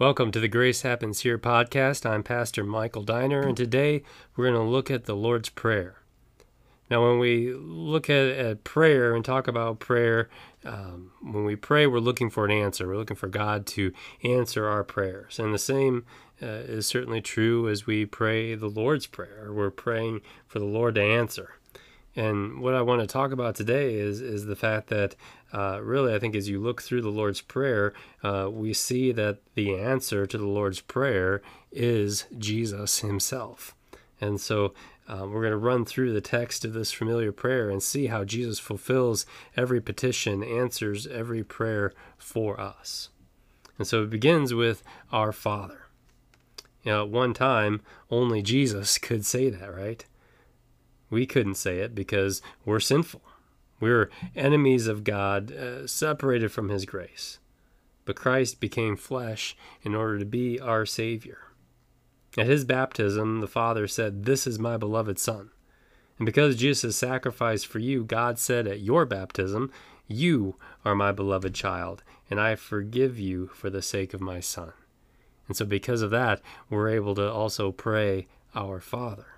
Welcome 0.00 0.30
to 0.30 0.38
the 0.38 0.46
Grace 0.46 0.82
Happens 0.82 1.22
Here 1.22 1.38
podcast. 1.38 2.08
I'm 2.08 2.22
Pastor 2.22 2.62
Michael 2.62 3.02
Diner, 3.02 3.40
and 3.40 3.56
today 3.56 4.04
we're 4.36 4.48
going 4.48 4.64
to 4.64 4.70
look 4.70 4.92
at 4.92 5.06
the 5.06 5.16
Lord's 5.16 5.48
Prayer. 5.48 5.96
Now, 6.88 7.04
when 7.04 7.18
we 7.18 7.52
look 7.52 8.08
at, 8.08 8.28
at 8.28 8.62
prayer 8.62 9.12
and 9.12 9.24
talk 9.24 9.48
about 9.48 9.80
prayer, 9.80 10.28
um, 10.64 11.10
when 11.20 11.44
we 11.44 11.56
pray, 11.56 11.84
we're 11.88 11.98
looking 11.98 12.30
for 12.30 12.44
an 12.44 12.52
answer. 12.52 12.86
We're 12.86 12.96
looking 12.96 13.16
for 13.16 13.26
God 13.26 13.66
to 13.66 13.92
answer 14.22 14.68
our 14.68 14.84
prayers. 14.84 15.40
And 15.40 15.52
the 15.52 15.58
same 15.58 16.06
uh, 16.40 16.46
is 16.46 16.86
certainly 16.86 17.20
true 17.20 17.68
as 17.68 17.84
we 17.84 18.06
pray 18.06 18.54
the 18.54 18.70
Lord's 18.70 19.08
Prayer. 19.08 19.50
We're 19.52 19.72
praying 19.72 20.20
for 20.46 20.60
the 20.60 20.64
Lord 20.64 20.94
to 20.94 21.02
answer. 21.02 21.57
And 22.16 22.60
what 22.60 22.74
I 22.74 22.82
want 22.82 23.00
to 23.00 23.06
talk 23.06 23.32
about 23.32 23.54
today 23.54 23.94
is 23.94 24.20
is 24.20 24.46
the 24.46 24.56
fact 24.56 24.88
that 24.88 25.14
uh, 25.52 25.80
really 25.82 26.14
I 26.14 26.18
think 26.18 26.34
as 26.34 26.48
you 26.48 26.60
look 26.60 26.82
through 26.82 27.02
the 27.02 27.10
Lord's 27.10 27.40
Prayer, 27.40 27.92
uh, 28.22 28.48
we 28.50 28.72
see 28.72 29.12
that 29.12 29.38
the 29.54 29.76
answer 29.76 30.26
to 30.26 30.38
the 30.38 30.46
Lord's 30.46 30.80
Prayer 30.80 31.40
is 31.70 32.26
Jesus 32.36 33.00
Himself. 33.00 33.74
And 34.20 34.40
so 34.40 34.74
um, 35.06 35.32
we're 35.32 35.40
going 35.40 35.52
to 35.52 35.56
run 35.56 35.84
through 35.84 36.12
the 36.12 36.20
text 36.20 36.64
of 36.64 36.74
this 36.74 36.92
familiar 36.92 37.32
prayer 37.32 37.70
and 37.70 37.82
see 37.82 38.08
how 38.08 38.24
Jesus 38.24 38.58
fulfills 38.58 39.24
every 39.56 39.80
petition, 39.80 40.42
answers 40.42 41.06
every 41.06 41.42
prayer 41.42 41.94
for 42.18 42.60
us. 42.60 43.08
And 43.78 43.86
so 43.86 44.02
it 44.02 44.10
begins 44.10 44.52
with 44.52 44.82
our 45.10 45.32
Father. 45.32 45.86
You 46.82 46.92
know, 46.92 47.04
at 47.04 47.10
one 47.10 47.32
time, 47.32 47.80
only 48.10 48.42
Jesus 48.42 48.98
could 48.98 49.24
say 49.24 49.48
that, 49.48 49.74
right? 49.74 50.04
We 51.10 51.26
couldn't 51.26 51.54
say 51.54 51.78
it 51.78 51.94
because 51.94 52.42
we're 52.64 52.80
sinful. 52.80 53.22
We're 53.80 54.10
enemies 54.34 54.86
of 54.86 55.04
God, 55.04 55.52
uh, 55.52 55.86
separated 55.86 56.50
from 56.50 56.68
His 56.68 56.84
grace. 56.84 57.38
But 58.04 58.16
Christ 58.16 58.60
became 58.60 58.96
flesh 58.96 59.56
in 59.82 59.94
order 59.94 60.18
to 60.18 60.24
be 60.24 60.58
our 60.58 60.84
Savior. 60.84 61.38
At 62.36 62.46
His 62.46 62.64
baptism, 62.64 63.40
the 63.40 63.46
Father 63.46 63.86
said, 63.86 64.24
This 64.24 64.46
is 64.46 64.58
my 64.58 64.76
beloved 64.76 65.18
Son. 65.18 65.50
And 66.18 66.26
because 66.26 66.56
Jesus' 66.56 66.96
sacrificed 66.96 67.66
for 67.66 67.78
you, 67.78 68.04
God 68.04 68.38
said 68.38 68.66
at 68.66 68.80
your 68.80 69.06
baptism, 69.06 69.70
You 70.06 70.56
are 70.84 70.94
my 70.94 71.12
beloved 71.12 71.54
child, 71.54 72.02
and 72.28 72.40
I 72.40 72.56
forgive 72.56 73.18
you 73.18 73.48
for 73.48 73.70
the 73.70 73.82
sake 73.82 74.12
of 74.14 74.20
my 74.20 74.40
Son. 74.40 74.72
And 75.46 75.56
so, 75.56 75.64
because 75.64 76.02
of 76.02 76.10
that, 76.10 76.42
we're 76.68 76.90
able 76.90 77.14
to 77.14 77.30
also 77.30 77.72
pray, 77.72 78.26
Our 78.54 78.80
Father. 78.80 79.37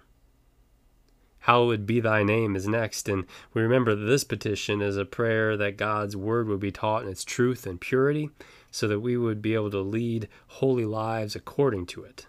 Hallowed 1.40 1.86
be 1.86 2.00
thy 2.00 2.22
name 2.22 2.54
is 2.54 2.68
next. 2.68 3.08
And 3.08 3.24
we 3.54 3.62
remember 3.62 3.94
that 3.94 4.04
this 4.04 4.24
petition 4.24 4.82
is 4.82 4.96
a 4.96 5.04
prayer 5.04 5.56
that 5.56 5.76
God's 5.76 6.16
word 6.16 6.48
would 6.48 6.60
be 6.60 6.70
taught 6.70 7.02
in 7.02 7.08
its 7.08 7.24
truth 7.24 7.66
and 7.66 7.80
purity 7.80 8.30
so 8.70 8.86
that 8.86 9.00
we 9.00 9.16
would 9.16 9.40
be 9.40 9.54
able 9.54 9.70
to 9.70 9.80
lead 9.80 10.28
holy 10.46 10.84
lives 10.84 11.34
according 11.34 11.86
to 11.86 12.04
it. 12.04 12.26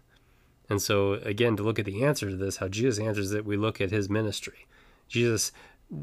And 0.70 0.82
so, 0.82 1.14
again, 1.14 1.58
to 1.58 1.64
look 1.64 1.80
at 1.80 1.86
the 1.86 2.04
answer 2.04 2.30
to 2.30 2.38
this, 2.38 2.58
how 2.58 2.70
Jesus 2.70 3.04
answers 3.04 3.34
it, 3.34 3.45
we 3.45 3.58
look 3.58 3.82
at 3.82 3.92
his 3.92 4.09
ministry. 4.09 4.67
Jesus, 5.09 5.52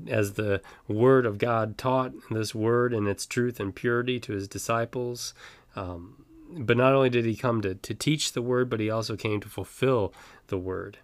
as 0.06 0.34
the 0.34 0.60
word 0.86 1.24
of 1.24 1.38
God, 1.38 1.78
taught 1.78 2.12
this 2.30 2.54
word 2.54 2.92
and 2.92 3.08
its 3.08 3.24
truth 3.24 3.58
and 3.58 3.74
purity 3.74 4.20
to 4.20 4.34
his 4.34 4.46
disciples. 4.46 5.32
Um, 5.74 6.26
but 6.50 6.76
not 6.76 6.92
only 6.92 7.08
did 7.08 7.24
he 7.24 7.34
come 7.34 7.62
to, 7.62 7.74
to 7.74 7.94
teach 7.94 8.32
the 8.32 8.42
word, 8.42 8.68
but 8.68 8.80
he 8.80 8.90
also 8.90 9.16
came 9.16 9.40
to 9.40 9.48
fulfill 9.48 10.12
the 10.48 10.58
word. 10.58 10.98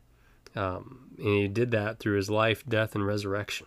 Um, 0.56 1.10
and 1.18 1.28
he 1.28 1.48
did 1.48 1.70
that 1.72 1.98
through 1.98 2.16
his 2.16 2.30
life, 2.30 2.64
death, 2.68 2.94
and 2.94 3.06
resurrection. 3.06 3.66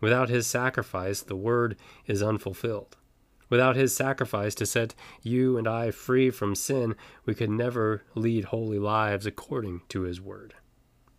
Without 0.00 0.28
his 0.28 0.46
sacrifice, 0.46 1.20
the 1.20 1.36
word 1.36 1.76
is 2.06 2.22
unfulfilled. 2.22 2.96
Without 3.48 3.76
his 3.76 3.94
sacrifice 3.94 4.54
to 4.56 4.66
set 4.66 4.94
you 5.22 5.58
and 5.58 5.68
I 5.68 5.90
free 5.90 6.30
from 6.30 6.54
sin, 6.54 6.94
we 7.26 7.34
could 7.34 7.50
never 7.50 8.02
lead 8.14 8.46
holy 8.46 8.78
lives 8.78 9.26
according 9.26 9.82
to 9.90 10.02
his 10.02 10.20
word. 10.20 10.54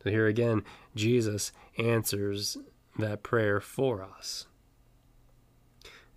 So 0.04 0.10
here 0.10 0.28
again, 0.28 0.64
Jesus 0.96 1.52
answers 1.78 2.58
that 2.98 3.24
prayer 3.24 3.62
for 3.62 4.04
us. 4.04 4.48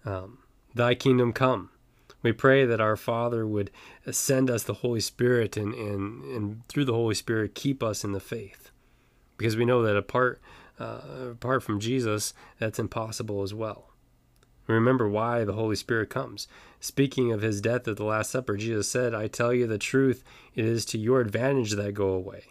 Um, 0.05 0.39
Thy 0.75 0.95
kingdom 0.95 1.33
come. 1.33 1.71
We 2.23 2.33
pray 2.33 2.65
that 2.65 2.81
our 2.81 2.97
Father 2.97 3.47
would 3.47 3.71
send 4.11 4.51
us 4.51 4.65
the 4.65 4.75
Holy 4.75 5.01
Spirit 5.01 5.57
and, 5.57 5.73
and, 5.75 6.25
and 6.25 6.69
through 6.69 6.87
the 6.87 6.95
Holy 6.95 7.15
Spirit 7.15 7.55
keep 7.55 7.83
us 7.83 8.05
in 8.05 8.13
the 8.13 8.21
faith 8.21 8.71
because 9.37 9.57
we 9.57 9.65
know 9.65 9.83
that 9.83 9.97
apart 9.97 10.41
uh, 10.79 11.31
apart 11.33 11.63
from 11.63 11.81
Jesus, 11.81 12.35
that's 12.59 12.79
impossible 12.79 13.43
as 13.43 13.55
well. 13.55 13.91
Remember 14.67 15.09
why 15.09 15.45
the 15.45 15.55
Holy 15.55 15.77
Spirit 15.77 16.11
comes. 16.11 16.49
Speaking 16.81 17.33
of 17.33 17.41
his 17.41 17.61
death 17.61 17.87
at 17.89 17.97
the 17.97 18.05
Last 18.05 18.31
Supper, 18.31 18.57
Jesus 18.57 18.91
said, 18.91 19.15
I 19.15 19.29
tell 19.29 19.55
you 19.55 19.67
the 19.67 19.79
truth, 19.79 20.25
it 20.55 20.65
is 20.65 20.85
to 20.87 20.99
your 20.99 21.21
advantage 21.21 21.71
that 21.73 21.87
I 21.87 21.93
go 21.93 22.09
away. 22.09 22.45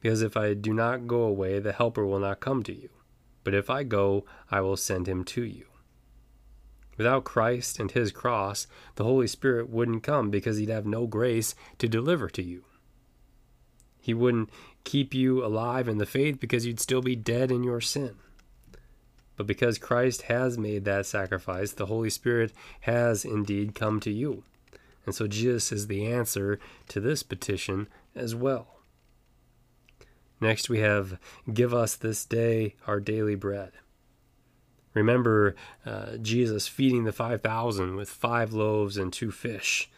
Because 0.00 0.22
if 0.22 0.36
I 0.36 0.54
do 0.54 0.72
not 0.72 1.06
go 1.06 1.22
away, 1.22 1.58
the 1.58 1.72
Helper 1.72 2.06
will 2.06 2.18
not 2.18 2.40
come 2.40 2.62
to 2.64 2.74
you. 2.74 2.88
But 3.44 3.54
if 3.54 3.68
I 3.68 3.84
go, 3.84 4.24
I 4.50 4.62
will 4.62 4.76
send 4.76 5.06
him 5.06 5.24
to 5.24 5.42
you. 5.42 5.66
Without 6.96 7.24
Christ 7.24 7.78
and 7.78 7.90
his 7.90 8.12
cross, 8.12 8.66
the 8.96 9.04
Holy 9.04 9.26
Spirit 9.26 9.70
wouldn't 9.70 10.02
come 10.02 10.30
because 10.30 10.56
he'd 10.56 10.68
have 10.68 10.86
no 10.86 11.06
grace 11.06 11.54
to 11.78 11.88
deliver 11.88 12.28
to 12.30 12.42
you. 12.42 12.64
He 14.00 14.14
wouldn't 14.14 14.50
keep 14.84 15.14
you 15.14 15.44
alive 15.44 15.88
in 15.88 15.98
the 15.98 16.06
faith 16.06 16.40
because 16.40 16.66
you'd 16.66 16.80
still 16.80 17.02
be 17.02 17.16
dead 17.16 17.50
in 17.50 17.62
your 17.62 17.80
sin. 17.80 18.16
But 19.36 19.46
because 19.46 19.78
Christ 19.78 20.22
has 20.22 20.58
made 20.58 20.84
that 20.84 21.06
sacrifice, 21.06 21.72
the 21.72 21.86
Holy 21.86 22.10
Spirit 22.10 22.52
has 22.80 23.24
indeed 23.24 23.74
come 23.74 24.00
to 24.00 24.10
you. 24.10 24.44
And 25.06 25.14
so 25.14 25.26
Jesus 25.26 25.72
is 25.72 25.86
the 25.86 26.06
answer 26.06 26.60
to 26.88 27.00
this 27.00 27.22
petition 27.22 27.88
as 28.14 28.34
well. 28.34 28.80
Next, 30.40 30.68
we 30.68 30.80
have 30.80 31.18
Give 31.52 31.74
us 31.74 31.96
this 31.96 32.24
day 32.24 32.74
our 32.86 33.00
daily 33.00 33.34
bread. 33.34 33.72
Remember 34.94 35.54
uh, 35.86 36.16
Jesus 36.16 36.66
feeding 36.66 37.04
the 37.04 37.12
5,000 37.12 37.96
with 37.96 38.08
five 38.08 38.52
loaves 38.52 38.96
and 38.96 39.12
two 39.12 39.30
fish. 39.30 39.90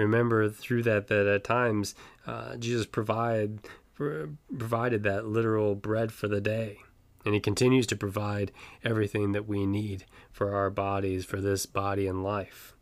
Remember 0.00 0.48
through 0.48 0.82
that 0.84 1.08
that 1.08 1.26
at 1.26 1.44
times 1.44 1.94
uh, 2.26 2.56
Jesus 2.56 2.86
provide 2.86 3.60
provided 3.94 5.02
that 5.02 5.26
literal 5.26 5.74
bread 5.74 6.10
for 6.10 6.26
the 6.26 6.40
day. 6.40 6.78
And 7.24 7.34
he 7.34 7.40
continues 7.40 7.86
to 7.88 7.96
provide 7.96 8.50
everything 8.82 9.32
that 9.32 9.46
we 9.46 9.66
need 9.66 10.06
for 10.32 10.54
our 10.54 10.70
bodies, 10.70 11.26
for 11.26 11.38
this 11.38 11.66
body 11.66 12.06
and 12.06 12.24
life. 12.24 12.74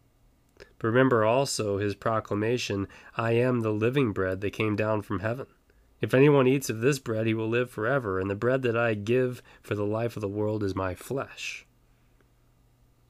But 0.78 0.86
remember 0.86 1.24
also 1.24 1.78
his 1.78 1.96
proclamation 1.96 2.86
I 3.16 3.32
am 3.32 3.60
the 3.60 3.72
living 3.72 4.12
bread 4.12 4.40
that 4.42 4.52
came 4.52 4.76
down 4.76 5.02
from 5.02 5.20
heaven. 5.20 5.46
If 6.00 6.14
anyone 6.14 6.46
eats 6.46 6.70
of 6.70 6.80
this 6.80 7.00
bread, 7.00 7.26
he 7.26 7.34
will 7.34 7.48
live 7.48 7.70
forever, 7.70 8.20
and 8.20 8.30
the 8.30 8.36
bread 8.36 8.62
that 8.62 8.76
I 8.76 8.94
give 8.94 9.42
for 9.60 9.74
the 9.74 9.86
life 9.86 10.16
of 10.16 10.20
the 10.20 10.28
world 10.28 10.62
is 10.62 10.76
my 10.76 10.94
flesh. 10.94 11.66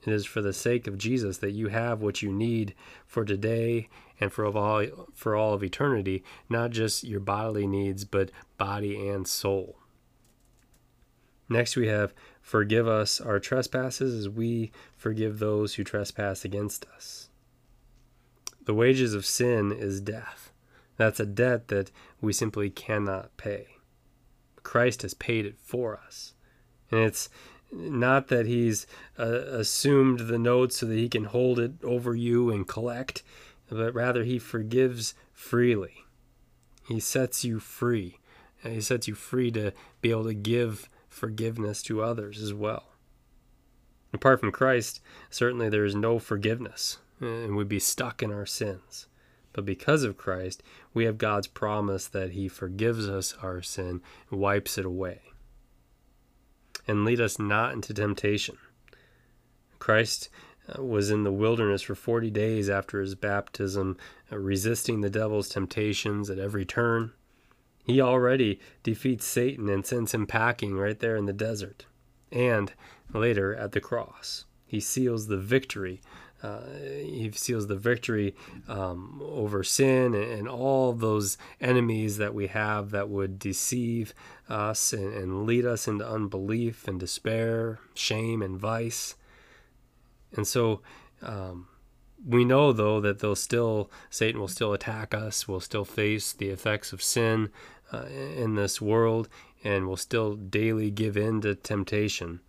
It 0.04 0.12
is 0.12 0.26
for 0.26 0.40
the 0.40 0.52
sake 0.52 0.86
of 0.86 0.98
Jesus 0.98 1.38
that 1.38 1.50
you 1.50 1.68
have 1.68 2.00
what 2.00 2.22
you 2.22 2.30
need 2.30 2.74
for 3.06 3.24
today 3.24 3.88
and 4.20 4.32
for 4.32 4.46
all 4.46 4.84
for 5.14 5.34
all 5.34 5.54
of 5.54 5.62
eternity, 5.62 6.22
not 6.48 6.70
just 6.70 7.04
your 7.04 7.20
bodily 7.20 7.66
needs, 7.66 8.04
but 8.04 8.30
body 8.56 9.08
and 9.08 9.26
soul. 9.26 9.78
Next 11.48 11.76
we 11.76 11.88
have 11.88 12.14
forgive 12.40 12.86
us 12.86 13.20
our 13.20 13.40
trespasses 13.40 14.14
as 14.14 14.28
we 14.28 14.70
forgive 14.96 15.38
those 15.38 15.74
who 15.74 15.84
trespass 15.84 16.44
against 16.44 16.84
us. 16.94 17.28
The 18.64 18.74
wages 18.74 19.14
of 19.14 19.24
sin 19.24 19.72
is 19.72 20.00
death. 20.00 20.52
That's 20.96 21.20
a 21.20 21.26
debt 21.26 21.68
that 21.68 21.90
we 22.20 22.32
simply 22.32 22.70
cannot 22.70 23.36
pay. 23.36 23.68
Christ 24.62 25.02
has 25.02 25.14
paid 25.14 25.46
it 25.46 25.56
for 25.58 25.98
us. 26.06 26.34
And 26.90 27.00
it's 27.00 27.30
not 27.70 28.28
that 28.28 28.46
he's 28.46 28.86
uh, 29.18 29.24
assumed 29.24 30.20
the 30.20 30.38
note 30.38 30.72
so 30.72 30.86
that 30.86 30.96
he 30.96 31.08
can 31.08 31.24
hold 31.24 31.58
it 31.58 31.72
over 31.82 32.14
you 32.14 32.50
and 32.50 32.66
collect 32.66 33.22
but 33.70 33.94
rather 33.94 34.24
he 34.24 34.38
forgives 34.38 35.14
freely. 35.32 36.04
He 36.86 37.00
sets 37.00 37.44
you 37.44 37.60
free. 37.60 38.18
And 38.64 38.72
he 38.72 38.80
sets 38.80 39.06
you 39.06 39.14
free 39.14 39.50
to 39.52 39.72
be 40.00 40.10
able 40.10 40.24
to 40.24 40.34
give 40.34 40.88
forgiveness 41.08 41.82
to 41.84 42.02
others 42.02 42.42
as 42.42 42.52
well. 42.52 42.86
Apart 44.12 44.40
from 44.40 44.52
Christ, 44.52 45.00
certainly 45.30 45.68
there 45.68 45.84
is 45.84 45.94
no 45.94 46.18
forgiveness, 46.18 46.98
and 47.20 47.56
we'd 47.56 47.68
be 47.68 47.78
stuck 47.78 48.22
in 48.22 48.32
our 48.32 48.46
sins. 48.46 49.06
But 49.52 49.64
because 49.64 50.02
of 50.02 50.16
Christ, 50.16 50.62
we 50.94 51.04
have 51.04 51.18
God's 51.18 51.46
promise 51.46 52.08
that 52.08 52.32
He 52.32 52.48
forgives 52.48 53.08
us 53.08 53.34
our 53.42 53.60
sin 53.62 54.00
wipes 54.30 54.78
it 54.78 54.86
away. 54.86 55.20
And 56.88 57.04
lead 57.04 57.20
us 57.20 57.38
not 57.38 57.74
into 57.74 57.94
temptation. 57.94 58.56
Christ 59.78 60.28
uh, 60.68 60.82
was 60.82 61.10
in 61.10 61.22
the 61.22 61.32
wilderness 61.32 61.82
for 61.82 61.94
40 61.94 62.30
days 62.30 62.68
after 62.68 63.00
his 63.00 63.14
baptism, 63.14 63.96
uh, 64.32 64.38
resisting 64.38 65.00
the 65.00 65.10
devil's 65.10 65.48
temptations 65.48 66.28
at 66.30 66.38
every 66.38 66.64
turn. 66.64 67.12
He 67.84 68.00
already 68.00 68.58
defeats 68.82 69.26
Satan 69.26 69.68
and 69.68 69.86
sends 69.86 70.12
him 70.12 70.26
packing 70.26 70.76
right 70.76 70.98
there 70.98 71.16
in 71.16 71.26
the 71.26 71.32
desert. 71.32 71.86
And 72.30 72.72
later 73.14 73.54
at 73.54 73.72
the 73.72 73.80
cross, 73.80 74.44
he 74.66 74.80
seals 74.80 75.26
the 75.26 75.38
victory 75.38 76.02
Uh, 76.42 76.60
he 76.80 77.30
seals 77.32 77.66
the 77.66 77.76
victory 77.76 78.34
um, 78.68 79.20
over 79.24 79.64
sin 79.64 80.14
and, 80.14 80.30
and, 80.30 80.48
all 80.48 80.92
those 80.92 81.36
enemies 81.60 82.16
that 82.18 82.32
we 82.32 82.46
have 82.46 82.92
that 82.92 83.08
would 83.08 83.40
deceive 83.40 84.14
us 84.48 84.92
and, 84.92 85.12
and 85.14 85.46
lead 85.46 85.66
us 85.66 85.88
into 85.88 86.08
unbelief 86.08 86.86
and 86.86 87.00
despair, 87.00 87.80
shame 87.92 88.40
and 88.40 88.56
vice. 88.56 89.16
And 90.36 90.46
so 90.46 90.80
um, 91.22 91.66
we 92.26 92.44
know, 92.44 92.72
though, 92.72 93.00
that 93.00 93.18
they'll 93.18 93.36
still 93.36 93.90
Satan 94.10 94.40
will 94.40 94.48
still 94.48 94.72
attack 94.72 95.14
us. 95.14 95.48
We'll 95.48 95.60
still 95.60 95.84
face 95.84 96.32
the 96.32 96.50
effects 96.50 96.92
of 96.92 97.02
sin 97.02 97.50
uh, 97.92 98.06
in 98.06 98.54
this 98.54 98.80
world, 98.80 99.28
and 99.64 99.86
we'll 99.86 99.96
still 99.96 100.34
daily 100.34 100.90
give 100.90 101.16
in 101.16 101.40
to 101.42 101.54
temptation. 101.54 102.40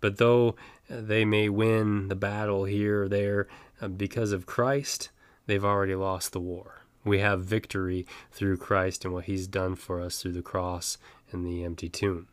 But 0.00 0.16
though 0.16 0.56
they 0.90 1.24
may 1.24 1.48
win 1.48 2.08
the 2.08 2.16
battle 2.16 2.64
here 2.64 3.04
or 3.04 3.08
there 3.08 3.46
uh, 3.80 3.88
because 3.88 4.32
of 4.32 4.46
Christ, 4.46 5.10
they've 5.46 5.64
already 5.64 5.94
lost 5.94 6.32
the 6.32 6.40
war. 6.40 6.82
We 7.04 7.20
have 7.20 7.44
victory 7.44 8.06
through 8.30 8.58
Christ 8.58 9.04
and 9.04 9.14
what 9.14 9.24
he's 9.24 9.46
done 9.46 9.76
for 9.76 10.00
us 10.00 10.20
through 10.20 10.32
the 10.32 10.42
cross 10.42 10.98
and 11.30 11.46
the 11.46 11.64
empty 11.64 11.88
tomb. 11.88 12.28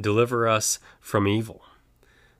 Deliver 0.00 0.48
us 0.48 0.78
from 1.00 1.28
evil. 1.28 1.62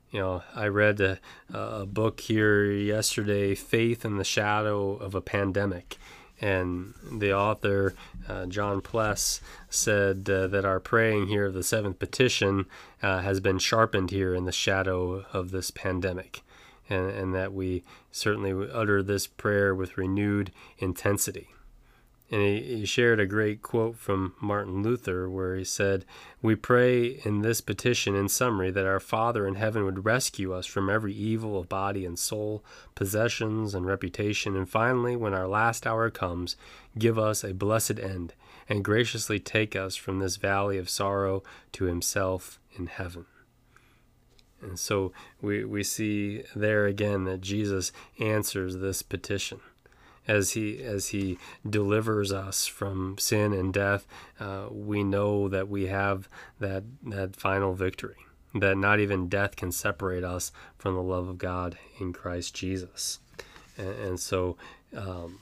You 0.09 0.19
know, 0.19 0.43
I 0.55 0.67
read 0.67 0.99
a, 0.99 1.19
a 1.53 1.85
book 1.85 2.21
here 2.21 2.71
yesterday, 2.71 3.53
Faith 3.53 4.03
in 4.03 4.17
the 4.17 4.23
Shadow 4.23 4.93
of 4.93 5.13
a 5.13 5.21
Pandemic 5.21 5.97
and 6.41 6.95
the 7.11 7.33
author, 7.33 7.93
uh, 8.27 8.47
John 8.47 8.81
Pless, 8.81 9.39
said 9.69 10.27
uh, 10.29 10.47
that 10.47 10.65
our 10.65 10.79
praying 10.79 11.27
here 11.27 11.45
of 11.45 11.53
the 11.53 11.63
seventh 11.63 11.99
petition 11.99 12.65
uh, 13.03 13.19
has 13.19 13.39
been 13.39 13.59
sharpened 13.59 14.09
here 14.09 14.33
in 14.33 14.45
the 14.45 14.51
shadow 14.51 15.23
of 15.31 15.51
this 15.51 15.69
pandemic, 15.69 16.41
and, 16.89 17.11
and 17.11 17.35
that 17.35 17.53
we 17.53 17.83
certainly 18.11 18.69
utter 18.73 19.03
this 19.03 19.27
prayer 19.27 19.75
with 19.75 19.97
renewed 19.97 20.51
intensity. 20.79 21.49
And 22.31 22.41
he, 22.41 22.61
he 22.61 22.85
shared 22.85 23.19
a 23.19 23.25
great 23.25 23.61
quote 23.61 23.97
from 23.97 24.33
Martin 24.39 24.81
Luther 24.81 25.29
where 25.29 25.55
he 25.55 25.65
said, 25.65 26.05
We 26.41 26.55
pray 26.55 27.19
in 27.25 27.41
this 27.41 27.59
petition, 27.59 28.15
in 28.15 28.29
summary, 28.29 28.71
that 28.71 28.85
our 28.85 29.01
Father 29.01 29.45
in 29.45 29.55
heaven 29.55 29.83
would 29.83 30.05
rescue 30.05 30.53
us 30.53 30.65
from 30.65 30.89
every 30.89 31.13
evil 31.13 31.59
of 31.59 31.67
body 31.67 32.05
and 32.05 32.17
soul, 32.17 32.63
possessions 32.95 33.75
and 33.75 33.85
reputation, 33.85 34.55
and 34.55 34.69
finally, 34.69 35.17
when 35.17 35.33
our 35.33 35.47
last 35.47 35.85
hour 35.85 36.09
comes, 36.09 36.55
give 36.97 37.19
us 37.19 37.43
a 37.43 37.53
blessed 37.53 37.99
end, 37.99 38.33
and 38.69 38.85
graciously 38.85 39.37
take 39.37 39.75
us 39.75 39.97
from 39.97 40.19
this 40.19 40.37
valley 40.37 40.77
of 40.77 40.89
sorrow 40.89 41.43
to 41.73 41.83
Himself 41.83 42.59
in 42.77 42.87
heaven. 42.87 43.25
And 44.61 44.79
so 44.79 45.11
we, 45.41 45.65
we 45.65 45.83
see 45.83 46.43
there 46.55 46.85
again 46.85 47.25
that 47.25 47.41
Jesus 47.41 47.91
answers 48.19 48.77
this 48.77 49.01
petition 49.01 49.59
as 50.27 50.51
he 50.51 50.81
as 50.83 51.09
he 51.09 51.37
delivers 51.67 52.31
us 52.31 52.67
from 52.67 53.17
sin 53.17 53.53
and 53.53 53.73
death, 53.73 54.05
uh, 54.39 54.65
we 54.69 55.03
know 55.03 55.47
that 55.49 55.67
we 55.69 55.87
have 55.87 56.29
that 56.59 56.83
that 57.03 57.35
final 57.35 57.73
victory. 57.73 58.15
That 58.53 58.77
not 58.77 58.99
even 58.99 59.29
death 59.29 59.55
can 59.55 59.71
separate 59.71 60.25
us 60.25 60.51
from 60.77 60.95
the 60.95 61.01
love 61.01 61.29
of 61.29 61.37
God 61.37 61.77
in 61.99 62.11
Christ 62.11 62.53
Jesus. 62.53 63.19
And, 63.77 63.95
and 63.95 64.19
so, 64.19 64.57
um, 64.93 65.39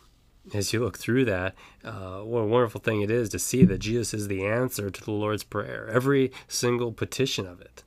as 0.54 0.74
you 0.74 0.80
look 0.80 1.00
through 1.00 1.26
that, 1.26 1.56
uh, 1.84 2.20
what 2.20 2.42
a 2.42 2.46
wonderful 2.46 2.82
thing 2.82 3.02
it 3.02 3.10
is 3.10 3.30
to 3.30 3.40
see 3.40 3.66
that 3.66 3.80
Jesus 3.80 4.14
is 4.14 4.28
the 4.28 4.46
answer 4.46 4.92
to 4.92 5.04
the 5.04 5.12
Lord's 5.12 5.44
Prayer. 5.44 5.90
Every 5.92 6.32
single 6.48 6.92
petition 6.92 7.48
of 7.48 7.62
it. 7.62 7.84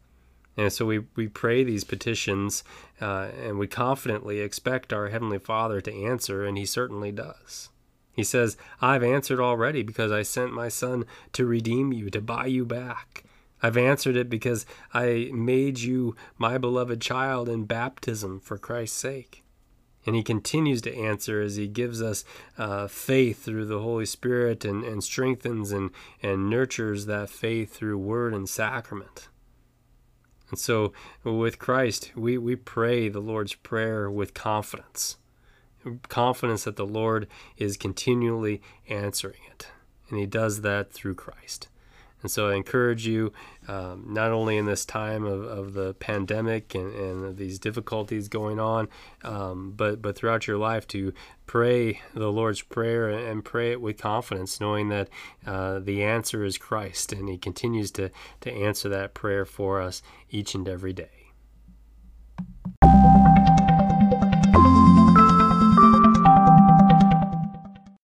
And 0.56 0.72
so 0.72 0.84
we, 0.84 1.00
we 1.16 1.28
pray 1.28 1.64
these 1.64 1.84
petitions 1.84 2.62
uh, 3.00 3.28
and 3.42 3.58
we 3.58 3.66
confidently 3.66 4.40
expect 4.40 4.92
our 4.92 5.08
Heavenly 5.08 5.38
Father 5.38 5.80
to 5.80 6.04
answer, 6.04 6.44
and 6.44 6.58
He 6.58 6.66
certainly 6.66 7.10
does. 7.10 7.70
He 8.12 8.24
says, 8.24 8.58
I've 8.80 9.02
answered 9.02 9.40
already 9.40 9.82
because 9.82 10.12
I 10.12 10.22
sent 10.22 10.52
my 10.52 10.68
Son 10.68 11.06
to 11.32 11.46
redeem 11.46 11.92
you, 11.92 12.10
to 12.10 12.20
buy 12.20 12.46
you 12.46 12.66
back. 12.66 13.24
I've 13.62 13.76
answered 13.76 14.16
it 14.16 14.28
because 14.28 14.66
I 14.92 15.30
made 15.32 15.78
you 15.78 16.16
my 16.36 16.58
beloved 16.58 17.00
child 17.00 17.48
in 17.48 17.64
baptism 17.64 18.40
for 18.40 18.58
Christ's 18.58 18.98
sake. 18.98 19.42
And 20.04 20.16
he 20.16 20.24
continues 20.24 20.82
to 20.82 20.94
answer 20.94 21.40
as 21.40 21.54
he 21.54 21.68
gives 21.68 22.02
us 22.02 22.24
uh, 22.58 22.88
faith 22.88 23.44
through 23.44 23.66
the 23.66 23.78
Holy 23.78 24.04
Spirit 24.04 24.64
and, 24.64 24.82
and 24.82 25.02
strengthens 25.02 25.70
and, 25.70 25.90
and 26.20 26.50
nurtures 26.50 27.06
that 27.06 27.30
faith 27.30 27.72
through 27.72 27.98
word 27.98 28.34
and 28.34 28.48
sacrament. 28.48 29.28
And 30.52 30.58
so 30.58 30.92
with 31.24 31.58
Christ, 31.58 32.12
we, 32.14 32.36
we 32.36 32.56
pray 32.56 33.08
the 33.08 33.20
Lord's 33.20 33.54
Prayer 33.54 34.10
with 34.10 34.34
confidence 34.34 35.16
confidence 36.08 36.62
that 36.62 36.76
the 36.76 36.86
Lord 36.86 37.26
is 37.56 37.76
continually 37.76 38.62
answering 38.88 39.40
it. 39.50 39.66
And 40.08 40.18
He 40.18 40.26
does 40.26 40.60
that 40.60 40.92
through 40.92 41.16
Christ. 41.16 41.68
And 42.22 42.30
so 42.30 42.48
I 42.48 42.54
encourage 42.54 43.06
you, 43.06 43.32
um, 43.68 44.06
not 44.08 44.30
only 44.30 44.56
in 44.56 44.66
this 44.66 44.84
time 44.84 45.24
of, 45.24 45.44
of 45.44 45.74
the 45.74 45.94
pandemic 45.94 46.74
and, 46.74 46.94
and 46.94 47.36
these 47.36 47.58
difficulties 47.58 48.28
going 48.28 48.60
on, 48.60 48.88
um, 49.24 49.72
but, 49.76 50.00
but 50.00 50.16
throughout 50.16 50.46
your 50.46 50.58
life 50.58 50.86
to 50.88 51.12
pray 51.46 52.00
the 52.14 52.30
Lord's 52.32 52.62
Prayer 52.62 53.10
and 53.10 53.44
pray 53.44 53.72
it 53.72 53.80
with 53.80 53.98
confidence, 53.98 54.60
knowing 54.60 54.88
that 54.88 55.08
uh, 55.46 55.80
the 55.80 56.02
answer 56.02 56.44
is 56.44 56.56
Christ 56.58 57.12
and 57.12 57.28
He 57.28 57.38
continues 57.38 57.90
to, 57.92 58.10
to 58.40 58.52
answer 58.52 58.88
that 58.88 59.14
prayer 59.14 59.44
for 59.44 59.80
us 59.80 60.02
each 60.30 60.54
and 60.54 60.68
every 60.68 60.92
day. 60.92 61.21